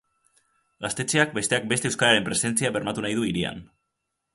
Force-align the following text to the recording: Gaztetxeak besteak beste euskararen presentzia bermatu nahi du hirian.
Gaztetxeak 0.85 1.37
besteak 1.37 1.69
beste 1.75 1.93
euskararen 1.93 2.29
presentzia 2.31 2.77
bermatu 2.79 3.05
nahi 3.09 3.21
du 3.23 3.31
hirian. 3.33 3.67